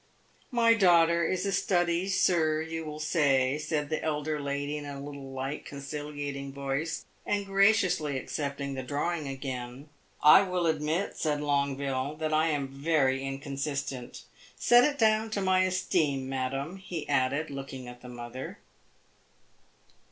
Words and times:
"My 0.49 0.73
daughter 0.73 1.23
is 1.27 1.45
a 1.45 1.51
study, 1.51 2.07
sir, 2.09 2.59
you 2.63 2.83
will 2.85 2.99
say," 2.99 3.59
said 3.59 3.89
the 3.89 4.03
elder 4.03 4.39
lady 4.39 4.75
in 4.75 4.83
a 4.87 4.99
little, 4.99 5.29
light, 5.31 5.63
conciliating 5.63 6.51
voice, 6.51 7.05
and 7.23 7.45
graciously 7.45 8.17
accepting 8.17 8.73
the 8.73 8.81
drawing 8.81 9.27
again. 9.27 9.89
"I 10.23 10.41
will 10.41 10.65
admit," 10.65 11.17
said 11.17 11.39
Longueville, 11.39 12.15
"that 12.15 12.33
I 12.33 12.47
am 12.47 12.67
very 12.67 13.23
inconsistent. 13.23 14.23
Set 14.57 14.83
it 14.83 14.97
down 14.97 15.29
to 15.29 15.39
my 15.39 15.65
esteem, 15.65 16.27
madam," 16.27 16.77
he 16.77 17.07
added, 17.07 17.51
looking 17.51 17.87
at 17.87 18.01
the 18.01 18.09
mother. 18.09 18.57